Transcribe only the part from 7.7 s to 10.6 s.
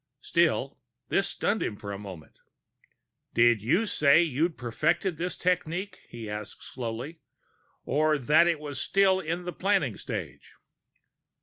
"Or that it was still in the planning stage?"